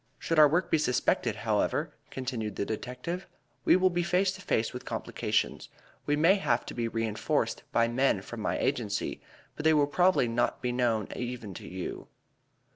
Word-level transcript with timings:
Should 0.17 0.39
our 0.39 0.47
work 0.47 0.71
be 0.71 0.79
suspected, 0.79 1.35
however," 1.45 1.93
continued 2.09 2.55
the 2.55 2.65
detective, 2.65 3.27
"we 3.65 3.75
will 3.75 3.91
be 3.91 4.01
face 4.01 4.31
to 4.31 4.41
face 4.41 4.73
with 4.73 4.83
complications. 4.83 5.69
We 6.07 6.15
may 6.15 6.37
have 6.37 6.65
to 6.65 6.73
be 6.73 6.89
reënforced 6.89 7.59
by 7.71 7.87
men 7.87 8.23
from 8.23 8.39
my 8.39 8.57
agency, 8.57 9.21
but 9.55 9.63
they 9.63 9.75
will 9.75 9.85
probably 9.85 10.27
not 10.27 10.59
be 10.59 10.71
known 10.71 11.07
even 11.15 11.53
to 11.53 11.67
you." 11.67 12.07